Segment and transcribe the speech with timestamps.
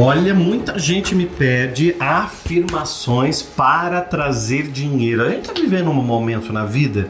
[0.00, 5.24] Olha, muita gente me pede afirmações para trazer dinheiro.
[5.24, 7.08] A gente está vivendo um momento na vida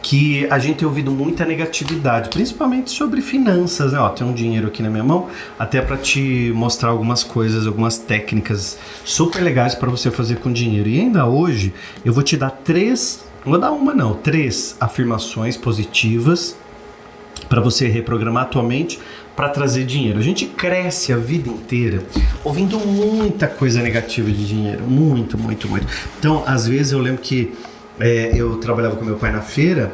[0.00, 3.98] que a gente tem ouvido muita negatividade, principalmente sobre finanças, né?
[3.98, 7.98] Ó, tem um dinheiro aqui na minha mão, até para te mostrar algumas coisas, algumas
[7.98, 10.88] técnicas super legais para você fazer com dinheiro.
[10.88, 11.74] E ainda hoje
[12.04, 16.56] eu vou te dar três, não vou dar uma não, três afirmações positivas
[17.48, 19.00] para você reprogramar a tua mente
[19.36, 20.18] para trazer dinheiro.
[20.18, 22.02] A gente cresce a vida inteira
[22.42, 25.86] ouvindo muita coisa negativa de dinheiro, muito, muito, muito.
[26.18, 27.52] Então, às vezes eu lembro que
[27.98, 29.92] é, eu trabalhava com meu pai na feira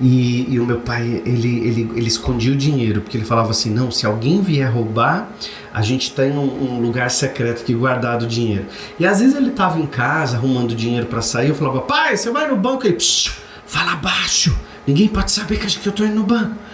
[0.00, 3.68] e, e, o meu pai ele, ele, ele escondia o dinheiro porque ele falava assim
[3.68, 5.28] não se alguém vier roubar
[5.74, 8.66] a gente tem um, um lugar secreto aqui guardado o dinheiro.
[8.98, 12.30] E às vezes ele estava em casa arrumando dinheiro para sair eu falava pai você
[12.30, 12.96] vai no banco e
[13.66, 14.56] fala baixo.
[14.86, 16.67] Ninguém pode saber que eu estou indo no banco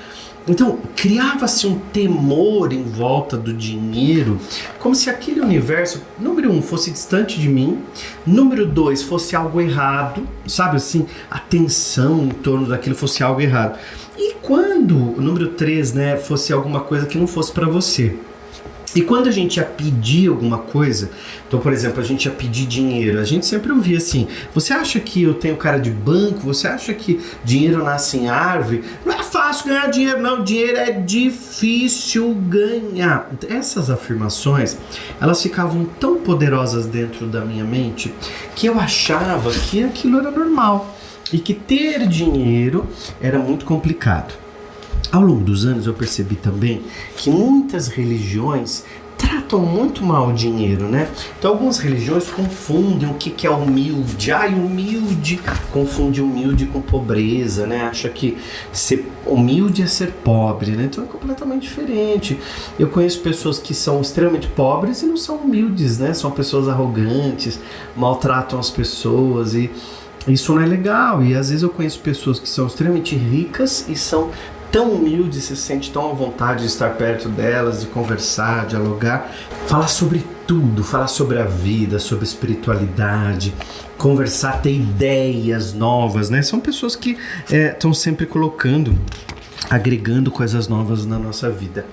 [0.47, 4.39] então, criava-se um temor em volta do dinheiro,
[4.78, 7.78] como se aquele universo, número um, fosse distante de mim,
[8.27, 13.78] número dois, fosse algo errado, sabe assim, a tensão em torno daquilo fosse algo errado.
[14.19, 18.14] E quando, número três, né, fosse alguma coisa que não fosse para você.
[18.95, 21.11] E quando a gente ia pedir alguma coisa,
[21.48, 25.01] então, por exemplo, a gente ia pedir dinheiro, a gente sempre ouvia assim: você acha
[25.01, 26.41] que eu tenho cara de banco?
[26.41, 28.84] Você acha que dinheiro nasce em árvore?
[29.05, 29.14] Não
[29.45, 30.42] fácil ganhar dinheiro, não.
[30.42, 33.28] Dinheiro é difícil ganhar.
[33.47, 34.78] Essas afirmações,
[35.20, 38.14] elas ficavam tão poderosas dentro da minha mente
[38.56, 40.97] que eu achava que aquilo era normal
[41.31, 42.86] e que ter dinheiro
[43.20, 44.33] era muito complicado.
[45.12, 46.83] Ao longo dos anos eu percebi também
[47.14, 48.84] que muitas religiões
[49.45, 51.09] tratam muito mal o dinheiro, né?
[51.39, 54.33] Então algumas religiões confundem o que, que é humilde.
[54.33, 57.83] Ai, humilde confunde humilde com pobreza, né?
[57.83, 58.39] Acha que
[58.73, 60.84] ser humilde é ser pobre, né?
[60.84, 62.39] Então é completamente diferente.
[62.78, 66.14] Eu conheço pessoas que são extremamente pobres e não são humildes, né?
[66.14, 67.61] São pessoas arrogantes,
[67.97, 69.70] maltratam as pessoas e
[70.27, 71.23] isso não é legal.
[71.23, 74.30] E às vezes eu conheço pessoas que são extremamente ricas e são
[74.74, 79.33] tão humilde, se sente tão à vontade de estar perto delas, de conversar, dialogar,
[79.68, 83.55] falar sobre tudo, falar sobre a vida, sobre espiritualidade,
[83.96, 86.42] conversar, ter ideias novas, né?
[86.42, 87.17] São pessoas que
[87.48, 88.98] estão é, sempre colocando,
[89.70, 91.86] agregando coisas novas na nossa vida.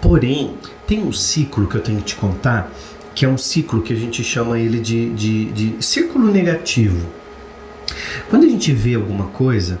[0.00, 0.54] Porém,
[0.86, 2.72] tem um ciclo que eu tenho que te contar,
[3.14, 7.06] que é um ciclo que a gente chama ele de, de, de círculo negativo.
[8.30, 9.78] Quando a gente vê alguma coisa,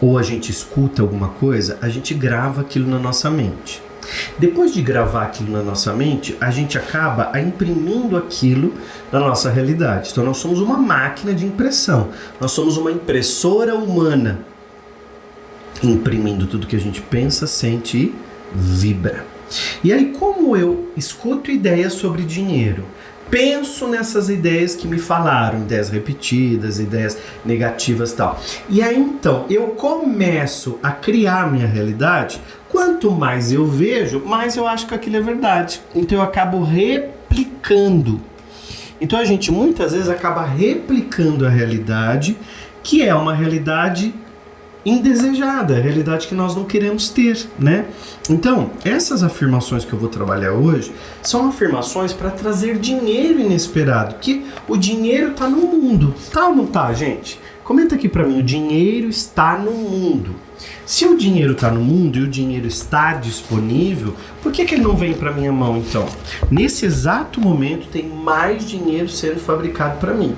[0.00, 3.82] ou a gente escuta alguma coisa, a gente grava aquilo na nossa mente.
[4.38, 8.74] Depois de gravar aquilo na nossa mente, a gente acaba imprimindo aquilo
[9.12, 10.10] na nossa realidade.
[10.12, 12.08] Então nós somos uma máquina de impressão.
[12.40, 14.40] Nós somos uma impressora humana
[15.82, 18.14] imprimindo tudo que a gente pensa, sente e
[18.52, 19.24] vibra.
[19.82, 22.84] E aí como eu escuto ideias sobre dinheiro,
[23.30, 28.40] penso nessas ideias que me falaram, ideias repetidas, ideias negativas tal.
[28.68, 32.40] E aí então eu começo a criar minha realidade.
[32.68, 35.80] Quanto mais eu vejo, mais eu acho que aquilo é verdade.
[35.94, 38.20] Então eu acabo replicando.
[39.00, 42.36] Então a gente muitas vezes acaba replicando a realidade,
[42.82, 44.14] que é uma realidade
[44.88, 47.86] indesejada, a realidade que nós não queremos ter, né?
[48.28, 54.46] Então, essas afirmações que eu vou trabalhar hoje são afirmações para trazer dinheiro inesperado, que
[54.66, 57.38] o dinheiro está no mundo, tá ou não tá, gente?
[57.64, 60.34] Comenta aqui para mim, o dinheiro está no mundo.
[60.86, 64.82] Se o dinheiro está no mundo e o dinheiro está disponível, por que, que ele
[64.82, 66.06] não vem para minha mão então?
[66.50, 70.34] Nesse exato momento tem mais dinheiro sendo fabricado para mim.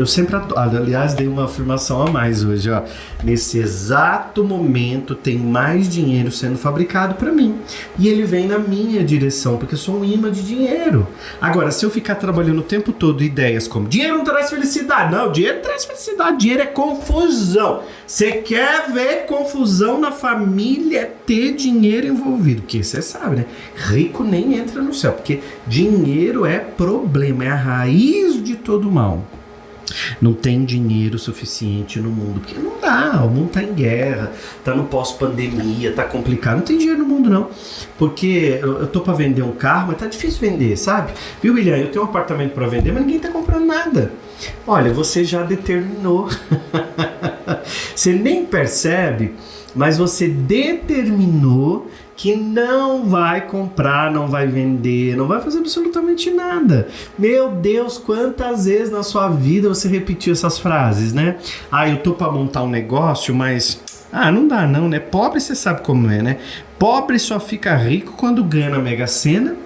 [0.00, 2.82] Eu sempre, aliás, dei uma afirmação a mais hoje, ó.
[3.22, 7.56] Nesse exato momento tem mais dinheiro sendo fabricado para mim.
[7.98, 11.06] E ele vem na minha direção, porque eu sou um imã de dinheiro.
[11.38, 15.14] Agora, se eu ficar trabalhando o tempo todo ideias como dinheiro não traz felicidade.
[15.14, 17.82] Não, dinheiro traz felicidade, dinheiro é confusão.
[18.06, 22.62] Você quer ver confusão na família, é ter dinheiro envolvido.
[22.62, 23.44] Porque você sabe, né?
[23.76, 29.22] Rico nem entra no céu, porque dinheiro é problema, é a raiz de todo mal.
[30.20, 34.74] Não tem dinheiro suficiente no mundo, porque não dá, o mundo está em guerra, está
[34.74, 36.58] no pós-pandemia, está complicado.
[36.58, 37.48] Não tem dinheiro no mundo, não.
[37.98, 41.12] Porque eu, tô para vender um carro, mas tá difícil vender, sabe?
[41.42, 41.76] Viu, William?
[41.76, 44.12] Eu tenho um apartamento para vender, mas ninguém está comprando nada.
[44.66, 46.28] Olha, você já determinou.
[47.94, 49.34] você nem percebe,
[49.74, 56.86] mas você determinou que não vai comprar, não vai vender, não vai fazer absolutamente nada.
[57.18, 61.36] Meu Deus, quantas vezes na sua vida você repetiu essas frases, né?
[61.72, 63.80] Ah, eu tô para montar um negócio, mas
[64.12, 64.98] ah, não dá não, né?
[64.98, 66.36] Pobre você sabe como é, né?
[66.78, 69.56] Pobre só fica rico quando ganha na Mega Sena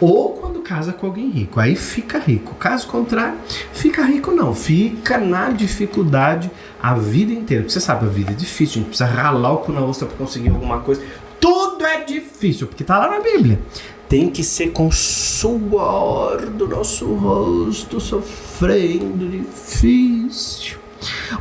[0.00, 1.60] ou quando casa com alguém rico.
[1.60, 2.54] Aí fica rico.
[2.56, 3.38] Caso contrário,
[3.72, 6.50] fica rico não, fica na dificuldade
[6.82, 7.62] a vida inteira.
[7.62, 10.08] Porque você sabe, a vida é difícil, a gente precisa ralar o cu na ostra
[10.08, 11.00] para conseguir alguma coisa.
[11.40, 13.60] Tudo é difícil, porque tá lá na Bíblia.
[14.08, 20.78] Tem que ser com suor do nosso rosto, sofrendo difícil.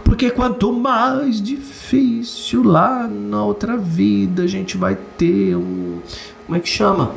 [0.04, 6.00] Porque quanto mais difícil lá na outra vida a gente vai ter um.
[6.46, 7.14] Como é que chama?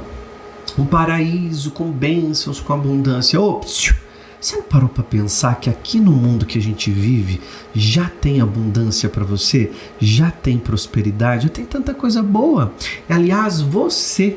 [0.79, 3.41] Um paraíso com bênçãos, com abundância.
[3.41, 3.95] Ops!
[4.45, 7.41] Você não parou para pensar que aqui no mundo que a gente vive
[7.75, 9.73] já tem abundância para você?
[9.99, 11.45] Já tem prosperidade?
[11.45, 12.71] Já tem tanta coisa boa?
[13.09, 14.37] Aliás, você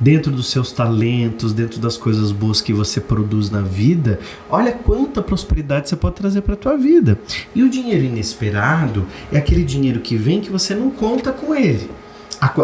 [0.00, 4.18] dentro dos seus talentos, dentro das coisas boas que você produz na vida,
[4.50, 7.16] olha quanta prosperidade você pode trazer para a tua vida.
[7.54, 11.88] E o dinheiro inesperado é aquele dinheiro que vem que você não conta com ele.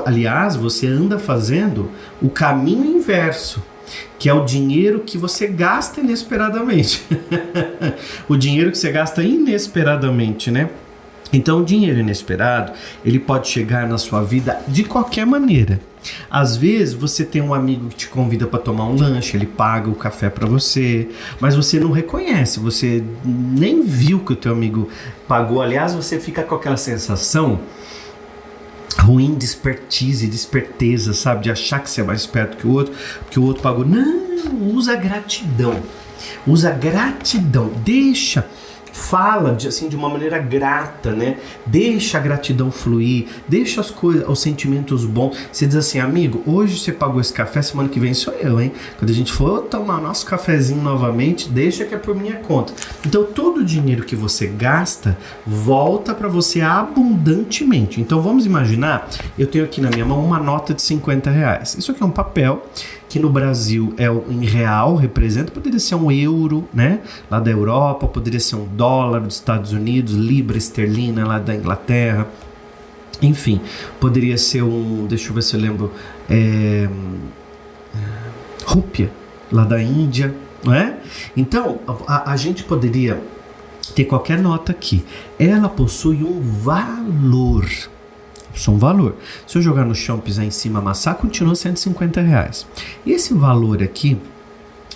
[0.04, 1.88] Aliás, você anda fazendo
[2.20, 3.62] o caminho inverso,
[4.19, 7.04] que é o dinheiro que você gasta inesperadamente.
[8.28, 10.69] o dinheiro que você gasta inesperadamente, né?
[11.32, 12.72] Então, o dinheiro inesperado,
[13.04, 15.81] ele pode chegar na sua vida de qualquer maneira.
[16.31, 19.88] Às vezes você tem um amigo que te convida para tomar um lanche, ele paga
[19.88, 21.08] o café para você,
[21.38, 24.88] mas você não reconhece, você nem viu que o teu amigo
[25.28, 25.60] pagou.
[25.60, 27.60] Aliás, você fica com aquela sensação
[29.11, 31.43] ruim de expertise, de esperteza, sabe?
[31.45, 33.85] De achar que você é mais esperto que o outro, porque o outro pagou.
[33.85, 35.83] Não, usa gratidão.
[36.47, 37.73] Usa gratidão.
[37.85, 38.47] Deixa
[39.00, 41.38] fala de, assim de uma maneira grata, né?
[41.67, 45.37] Deixa a gratidão fluir, deixa as coisas, os sentimentos bons.
[45.50, 48.73] Você diz assim, amigo, hoje você pagou esse café, semana que vem sou eu, hein?
[48.99, 52.73] Quando a gente for tomar nosso cafezinho novamente, deixa que é por minha conta.
[53.05, 55.17] Então todo o dinheiro que você gasta
[55.47, 58.00] volta para você abundantemente.
[58.00, 59.08] Então vamos imaginar,
[59.38, 61.75] eu tenho aqui na minha mão uma nota de 50 reais.
[61.79, 62.62] Isso aqui é um papel
[63.11, 67.01] que no Brasil é em real, representa, poderia ser um euro, né?
[67.29, 72.29] Lá da Europa, poderia ser um dólar dos Estados Unidos, libra esterlina lá da Inglaterra.
[73.21, 73.61] Enfim,
[73.99, 75.93] poderia ser um, deixa eu ver se eu lembro,
[76.31, 76.89] é,
[78.65, 79.11] rúpia
[79.51, 80.33] lá da Índia,
[80.65, 80.97] não é?
[81.37, 83.21] Então, a, a gente poderia
[83.93, 85.05] ter qualquer nota aqui.
[85.37, 87.69] Ela possui um valor
[88.55, 89.17] só um valor.
[89.47, 92.67] Se eu jogar no chão, pisar em cima, amassar, continua 150 reais.
[93.06, 94.19] Esse valor aqui,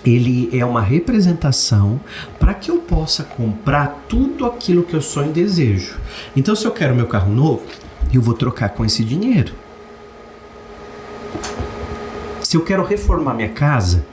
[0.05, 2.01] ele é uma representação
[2.39, 5.97] para que eu possa comprar tudo aquilo que eu sonho e desejo.
[6.37, 7.63] Então, se eu quero meu carro novo,
[8.13, 9.53] eu vou trocar com esse dinheiro.
[12.43, 14.05] Se eu quero reformar minha casa,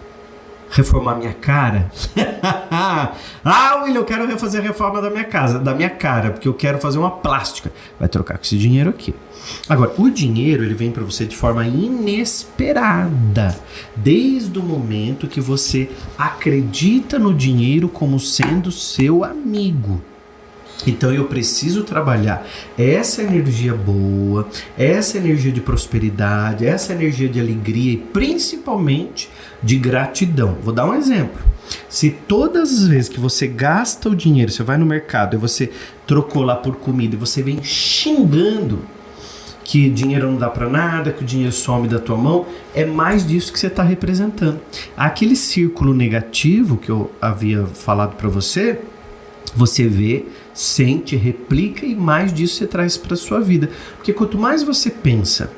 [0.71, 1.91] reformar minha cara.
[3.43, 6.53] ah, William, eu quero refazer a reforma da minha casa, da minha cara, porque eu
[6.53, 7.71] quero fazer uma plástica.
[7.99, 9.13] Vai trocar com esse dinheiro aqui.
[9.67, 13.57] Agora, o dinheiro ele vem para você de forma inesperada,
[13.95, 20.01] desde o momento que você acredita no dinheiro como sendo seu amigo.
[20.85, 22.45] Então eu preciso trabalhar
[22.77, 24.47] essa energia boa,
[24.77, 29.29] essa energia de prosperidade, essa energia de alegria e principalmente
[29.61, 30.57] de gratidão.
[30.63, 31.41] Vou dar um exemplo.
[31.87, 35.71] Se todas as vezes que você gasta o dinheiro, você vai no mercado e você
[36.05, 38.79] trocou lá por comida e você vem xingando
[39.63, 42.45] que dinheiro não dá para nada, que o dinheiro some da tua mão,
[42.75, 44.59] é mais disso que você está representando.
[44.97, 48.81] Aquele círculo negativo que eu havia falado para você,
[49.55, 53.69] você vê, sente, replica e mais disso você traz para sua vida.
[53.95, 55.49] Porque quanto mais você pensa,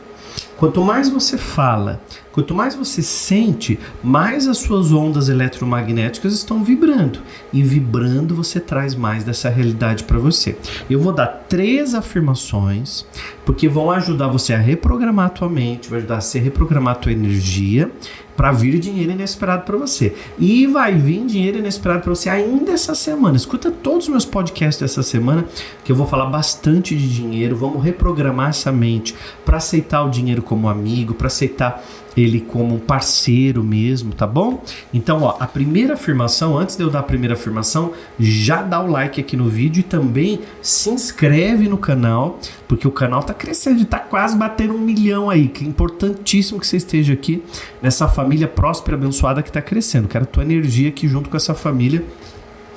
[0.64, 2.00] quanto mais você fala,
[2.34, 7.20] Quanto mais você sente, mais as suas ondas eletromagnéticas estão vibrando.
[7.54, 10.58] E vibrando, você traz mais dessa realidade para você.
[10.90, 13.06] Eu vou dar três afirmações,
[13.46, 16.98] porque vão ajudar você a reprogramar a tua mente, vai ajudar você a reprogramar a
[16.98, 17.92] tua energia
[18.36, 20.16] para vir dinheiro inesperado para você.
[20.40, 23.38] E vai vir dinheiro inesperado para você ainda essa semana.
[23.38, 25.46] Escuta todos os meus podcasts dessa semana,
[25.86, 27.56] que eu vou falar bastante de dinheiro.
[27.56, 29.14] Vamos reprogramar essa mente
[29.46, 31.84] para aceitar o dinheiro como amigo, para aceitar
[32.16, 34.64] ele como um parceiro mesmo, tá bom?
[34.94, 38.88] Então, ó, a primeira afirmação, antes de eu dar a primeira afirmação, já dá o
[38.88, 43.84] like aqui no vídeo e também se inscreve no canal, porque o canal tá crescendo,
[43.86, 47.44] tá quase batendo um milhão aí, que é importantíssimo que você esteja aqui
[47.82, 50.08] nessa família próspera, abençoada que tá crescendo.
[50.08, 52.04] Quero tua energia aqui junto com essa família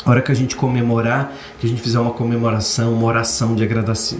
[0.04, 3.66] A hora que a gente comemorar, que a gente fizer uma comemoração, uma oração de,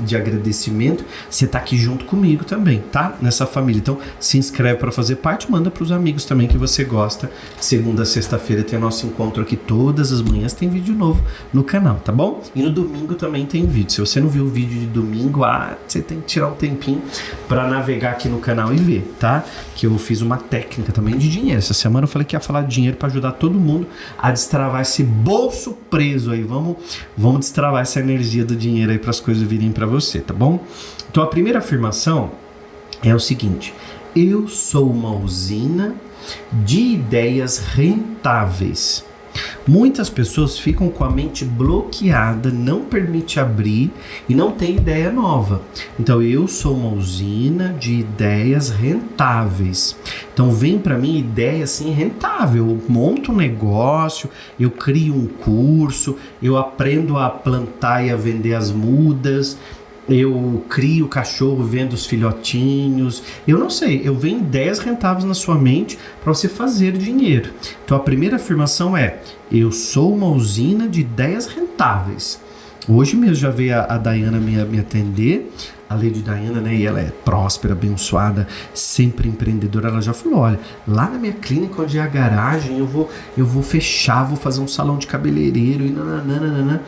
[0.04, 3.14] de agradecimento, você tá aqui junto comigo também, tá?
[3.20, 3.78] Nessa família.
[3.78, 7.30] Então, se inscreve para fazer parte, manda para os amigos também que você gosta.
[7.60, 12.10] Segunda, sexta-feira tem nosso encontro aqui todas as manhãs, tem vídeo novo no canal, tá
[12.10, 12.42] bom?
[12.54, 13.92] E no domingo também tem vídeo.
[13.92, 17.00] Se você não viu o vídeo de domingo, ah, você tem que tirar um tempinho
[17.46, 19.44] para navegar aqui no canal e ver, tá?
[19.76, 21.58] Que eu fiz uma técnica também de dinheiro.
[21.58, 23.86] Essa semana eu falei que ia falar de dinheiro para ajudar todo mundo
[24.18, 26.42] a destravar esse bolso preso aí.
[26.42, 26.76] Vamos,
[27.16, 30.64] vamos destravar essa energia do dinheiro aí para as coisas virem para você, tá bom?
[31.10, 32.32] Então a primeira afirmação
[33.02, 33.72] é o seguinte:
[34.14, 35.94] eu sou uma usina
[36.64, 39.04] de ideias rentáveis.
[39.66, 43.90] Muitas pessoas ficam com a mente bloqueada, não permite abrir
[44.28, 45.62] e não tem ideia nova.
[45.98, 49.96] Então eu sou uma usina de ideias rentáveis.
[50.32, 52.68] Então vem para mim ideia assim rentável.
[52.68, 54.28] Eu monto um negócio,
[54.58, 59.56] eu crio um curso, eu aprendo a plantar e a vender as mudas,
[60.08, 63.22] eu crio o cachorro vendo os filhotinhos.
[63.46, 67.50] Eu não sei, eu venho ideias rentáveis na sua mente para você fazer dinheiro.
[67.86, 72.40] Então a primeira afirmação é: eu sou uma usina de ideias rentáveis.
[72.88, 75.52] Hoje mesmo já veio a, a Dayana me, me atender
[75.88, 80.58] a Lady Diana, né, e ela é próspera, abençoada, sempre empreendedora, ela já falou, olha,
[80.86, 84.60] lá na minha clínica onde é a garagem, eu vou eu vou fechar, vou fazer
[84.60, 86.82] um salão de cabeleireiro e nananana.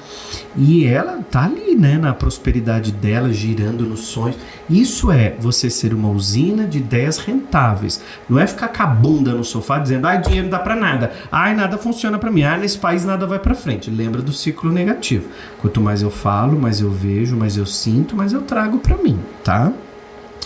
[0.57, 4.37] E ela tá ali, né, na prosperidade dela, girando nos sonhos.
[4.69, 8.03] Isso é você ser uma usina de ideias rentáveis.
[8.29, 11.13] Não é ficar com a bunda no sofá dizendo, ai, dinheiro não dá para nada.
[11.33, 12.43] Ai, nada funciona para mim.
[12.43, 13.91] Ai, nesse país nada vai para frente.
[13.91, 15.29] Lembra do ciclo negativo.
[15.61, 19.19] Quanto mais eu falo, mais eu vejo, mais eu sinto, mais eu trago para mim,
[19.43, 19.73] tá?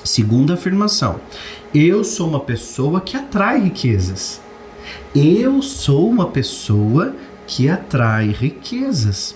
[0.04, 1.20] Segunda afirmação.
[1.74, 4.40] Eu sou uma pessoa que atrai riquezas.
[5.14, 7.14] Eu sou uma pessoa
[7.46, 9.34] que atrai riquezas.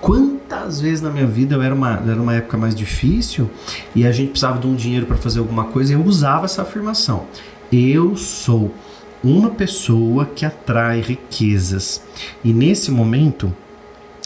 [0.00, 3.50] Quantas vezes na minha vida eu era uma, era uma época mais difícil
[3.94, 6.62] e a gente precisava de um dinheiro para fazer alguma coisa e eu usava essa
[6.62, 7.26] afirmação.
[7.70, 8.74] Eu sou
[9.22, 12.02] uma pessoa que atrai riquezas.
[12.42, 13.54] E nesse momento,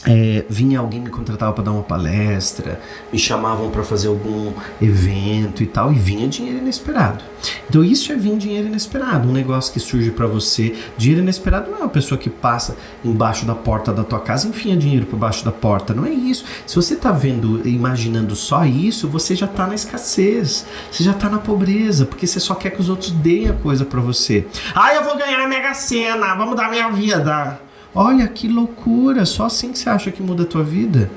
[0.07, 2.81] é, vinha alguém me contratava para dar uma palestra,
[3.13, 7.25] me chamavam para fazer algum evento e tal, e vinha dinheiro inesperado.
[7.69, 10.75] Então isso é vir dinheiro inesperado, um negócio que surge para você.
[10.97, 14.77] Dinheiro inesperado não é uma pessoa que passa embaixo da porta da tua casa enfia
[14.77, 16.45] dinheiro por baixo da porta, não é isso.
[16.67, 21.29] Se você tá vendo, imaginando só isso, você já tá na escassez, você já tá
[21.29, 24.47] na pobreza, porque você só quer que os outros deem a coisa para você.
[24.75, 27.64] Ah, eu vou ganhar na Mega Sena, vamos dar minha vida.
[27.95, 31.11] Olha que loucura, só assim que você acha que muda a tua vida.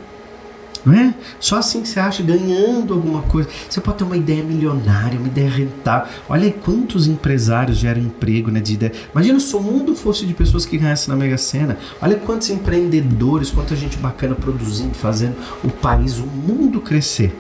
[0.86, 1.14] Não é?
[1.40, 3.50] Só assim que você acha ganhando alguma coisa.
[3.70, 6.08] Você pode ter uma ideia milionária, uma ideia rentável.
[6.30, 8.94] Olha aí quantos empresários geram emprego né, de ideia.
[9.12, 11.78] Imagina se o mundo fosse de pessoas que ganhassem na Mega Sena.
[12.02, 17.36] Olha quantos empreendedores, quanta gente bacana produzindo, fazendo o país, o mundo crescer.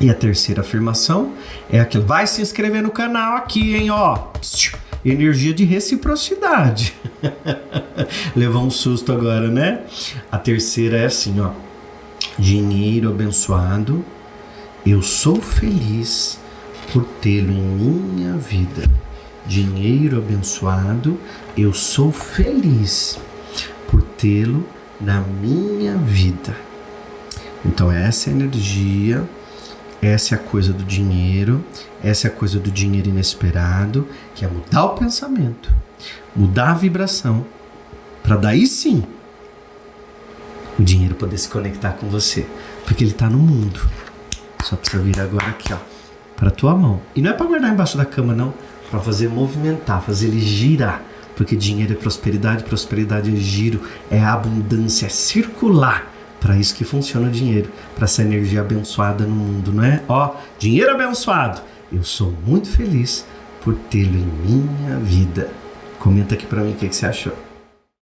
[0.00, 1.34] E a terceira afirmação
[1.70, 2.04] é aquilo.
[2.04, 4.28] Vai se inscrever no canal aqui, hein, ó.
[5.04, 6.94] Energia de reciprocidade.
[8.34, 9.82] Levou um susto agora, né?
[10.32, 11.50] A terceira é assim, ó.
[12.38, 14.04] Dinheiro abençoado,
[14.84, 16.38] eu sou feliz
[16.92, 18.90] por tê-lo em minha vida.
[19.46, 21.18] Dinheiro abençoado,
[21.56, 23.18] eu sou feliz
[23.88, 24.66] por tê-lo
[25.00, 26.56] na minha vida.
[27.64, 29.24] Então essa é energia
[30.06, 31.64] essa é a coisa do dinheiro,
[32.02, 35.72] essa é a coisa do dinheiro inesperado, que é mudar o pensamento,
[36.34, 37.44] mudar a vibração,
[38.22, 39.04] para daí sim
[40.78, 42.46] o dinheiro poder se conectar com você,
[42.84, 43.80] porque ele está no mundo.
[44.64, 45.76] Só precisa vir agora aqui, ó,
[46.36, 47.00] para tua mão.
[47.14, 48.52] E não é para guardar embaixo da cama não,
[48.90, 51.02] para fazer movimentar, fazer ele girar,
[51.36, 53.80] porque dinheiro é prosperidade, prosperidade é giro,
[54.10, 56.13] é abundância, é circular
[56.44, 60.02] para isso que funciona o dinheiro, para essa energia abençoada no mundo, não é?
[60.06, 61.62] Ó, dinheiro abençoado.
[61.90, 63.24] Eu sou muito feliz
[63.62, 65.48] por tê-lo em minha vida.
[65.98, 67.43] Comenta aqui para mim o que, que você achou.